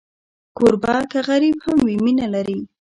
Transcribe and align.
کوربه 0.57 0.95
که 1.11 1.19
غریب 1.29 1.55
هم 1.65 1.77
وي، 1.85 1.95
مینه 2.03 2.27
لري. 2.33 2.59